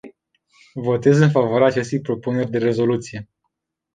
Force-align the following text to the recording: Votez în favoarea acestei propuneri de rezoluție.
Votez 0.75 1.19
în 1.19 1.29
favoarea 1.29 1.67
acestei 1.67 2.01
propuneri 2.01 2.49
de 2.51 2.57
rezoluție. 2.57 3.29